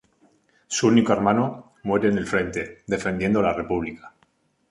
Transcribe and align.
Su 0.65 0.87
único 0.87 1.13
hermano 1.13 1.73
muere 1.83 2.09
en 2.09 2.17
el 2.17 2.25
frente 2.25 2.81
defendiendo 2.87 3.39
la 3.39 3.53
República. 3.53 4.11